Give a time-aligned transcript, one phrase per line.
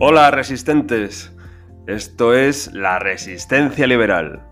[0.00, 1.34] Hola resistentes,
[1.88, 4.46] esto es La Resistencia Liberal,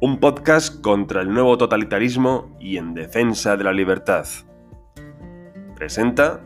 [0.00, 4.28] un podcast contra el nuevo totalitarismo y en defensa de la libertad.
[5.74, 6.40] Presenta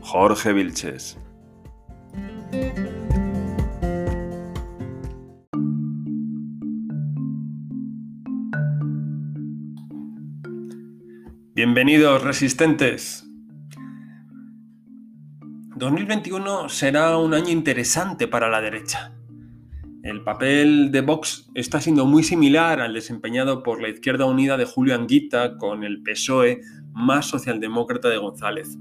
[0.00, 1.18] Jorge Vilches.
[11.54, 13.29] Bienvenidos resistentes.
[15.80, 19.14] 2021 será un año interesante para la derecha.
[20.02, 24.66] El papel de Vox está siendo muy similar al desempeñado por la Izquierda Unida de
[24.66, 26.60] Julio Anguita con el PSOE
[26.92, 28.76] más socialdemócrata de González.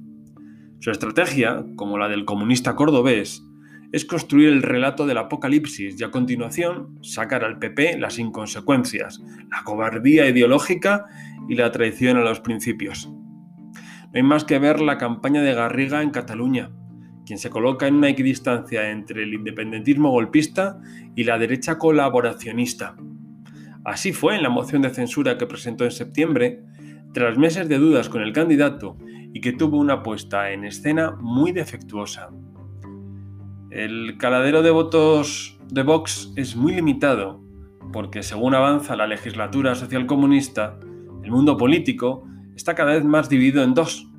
[0.82, 3.46] Su estrategia, como la del comunista cordobés,
[3.94, 9.64] es construir el relato del apocalipsis y a continuación sacar al PP las inconsecuencias, la
[9.64, 11.06] cobardía ideológica
[11.48, 13.10] y la traición a los principios.
[13.10, 16.72] No hay más que ver la campaña de Garriga en Cataluña,
[17.30, 20.82] quien se coloca en una equidistancia entre el independentismo golpista
[21.16, 22.96] y la derecha colaboracionista.
[23.86, 26.64] Así fue en la moción de censura que presentó en septiembre,
[27.14, 28.98] tras meses de dudas con el candidato
[29.32, 32.32] y que tuvo una puesta en escena muy defectuosa.
[33.70, 37.44] El caladero de votos de Vox es muy limitado,
[37.94, 40.80] porque según avanza la legislatura socialcomunista,
[41.24, 44.10] el mundo político está cada vez más dividido en dos,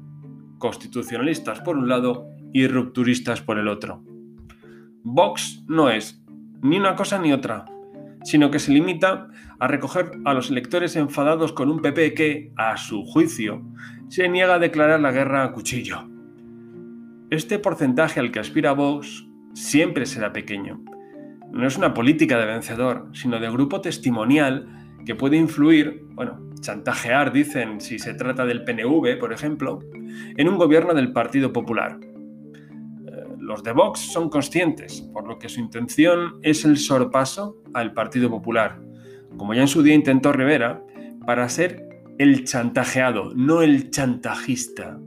[0.59, 4.03] constitucionalistas por un lado y rupturistas por el otro.
[5.03, 6.23] Vox no es
[6.63, 7.65] ni una cosa ni otra,
[8.23, 12.77] sino que se limita a recoger a los electores enfadados con un PP que, a
[12.77, 13.63] su juicio,
[14.09, 16.09] se niega a declarar la guerra a cuchillo.
[17.31, 20.83] Este porcentaje al que aspira Vox siempre será pequeño.
[21.53, 24.69] No es una política de vencedor, sino de grupo testimonial
[25.07, 29.81] que puede influir, bueno, chantajear, dicen, si se trata del PNV, por ejemplo,
[30.37, 31.99] en un gobierno del Partido Popular
[33.51, 38.31] los de Vox son conscientes, por lo que su intención es el sorpaso al Partido
[38.31, 38.81] Popular,
[39.37, 40.85] como ya en su día intentó Rivera,
[41.27, 41.89] para ser
[42.19, 45.01] el chantajeado, no el chantajista.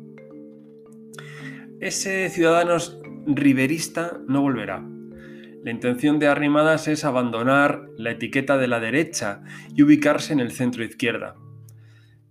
[1.79, 4.85] Ese Ciudadanos riverista no volverá.
[5.63, 9.41] La intención de Arrimadas es abandonar la etiqueta de la derecha
[9.73, 11.35] y ubicarse en el centro izquierda.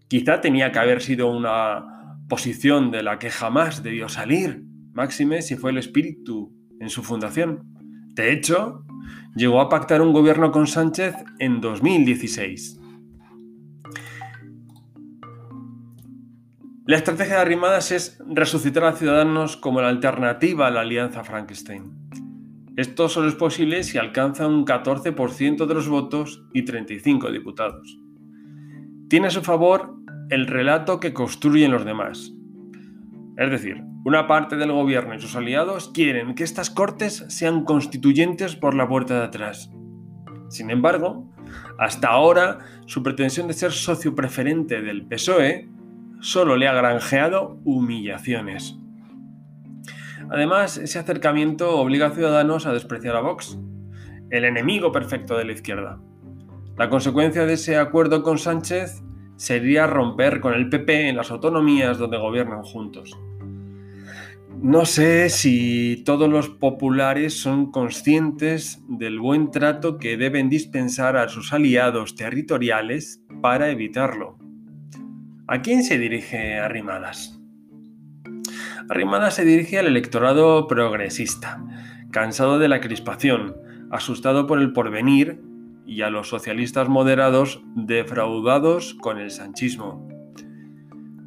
[0.08, 5.56] Quizá tenía que haber sido una posición de la que jamás debió salir, máxime si
[5.56, 7.62] fue el espíritu en su fundación.
[8.14, 8.84] De hecho,
[9.34, 12.80] llegó a pactar un gobierno con Sánchez en 2016.
[16.84, 22.02] La estrategia de Arrimadas es resucitar a Ciudadanos como la alternativa a la alianza Frankenstein.
[22.76, 27.98] Esto solo es posible si alcanza un 14% de los votos y 35 diputados.
[29.08, 29.94] Tiene a su favor
[30.30, 32.32] el relato que construyen los demás.
[33.36, 38.56] Es decir, una parte del gobierno y sus aliados quieren que estas cortes sean constituyentes
[38.56, 39.70] por la puerta de atrás.
[40.48, 41.30] Sin embargo,
[41.78, 45.68] hasta ahora su pretensión de ser socio preferente del PSOE
[46.20, 48.78] solo le ha granjeado humillaciones.
[50.30, 53.58] Además, ese acercamiento obliga a Ciudadanos a despreciar a Vox,
[54.30, 55.98] el enemigo perfecto de la izquierda.
[56.76, 59.02] La consecuencia de ese acuerdo con Sánchez
[59.42, 63.18] sería romper con el PP en las autonomías donde gobiernan juntos.
[64.60, 71.28] No sé si todos los populares son conscientes del buen trato que deben dispensar a
[71.28, 74.38] sus aliados territoriales para evitarlo.
[75.48, 77.40] ¿A quién se dirige Arrimadas?
[78.88, 81.60] Arrimadas se dirige al electorado progresista,
[82.12, 83.56] cansado de la crispación,
[83.90, 85.40] asustado por el porvenir
[85.86, 90.08] y a los socialistas moderados defraudados con el sanchismo.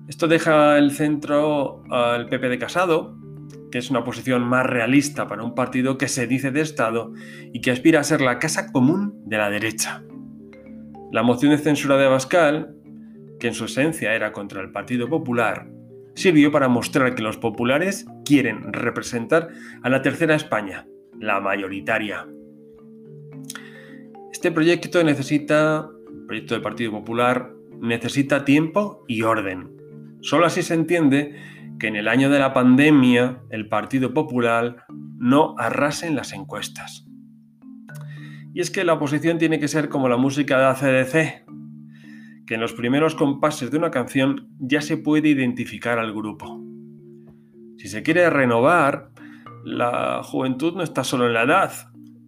[0.07, 3.17] Esto deja el centro al PP de Casado,
[3.71, 7.11] que es una posición más realista para un partido que se dice de Estado
[7.51, 10.03] y que aspira a ser la casa común de la derecha.
[11.11, 12.75] La moción de censura de Abascal,
[13.39, 15.67] que en su esencia era contra el Partido Popular,
[16.13, 19.49] sirvió para mostrar que los populares quieren representar
[19.83, 20.87] a la tercera España,
[21.19, 22.27] la mayoritaria.
[24.45, 25.89] Este proyecto necesita,
[26.27, 27.51] proyecto del Partido Popular,
[27.81, 29.75] necesita tiempo y orden.
[30.21, 31.35] Solo así se entiende
[31.79, 34.85] que en el año de la pandemia el Partido Popular
[35.17, 37.07] no arrase en las encuestas.
[38.53, 41.45] Y es que la oposición tiene que ser como la música de ACDC,
[42.45, 46.63] que en los primeros compases de una canción ya se puede identificar al grupo.
[47.79, 49.09] Si se quiere renovar,
[49.63, 51.71] la juventud no está solo en la edad,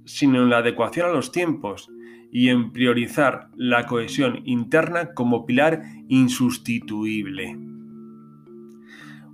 [0.06, 1.92] sino en la adecuación a los tiempos
[2.32, 7.58] y en priorizar la cohesión interna como pilar insustituible.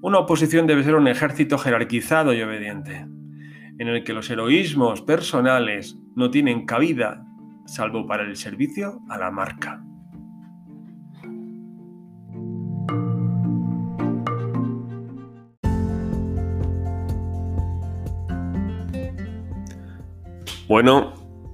[0.01, 3.07] Una oposición debe ser un ejército jerarquizado y obediente.
[3.79, 7.25] en el que los heroísmos personales no tienen cabida
[7.65, 9.83] salvo para el servicio a la marca.
[20.67, 21.13] Bueno,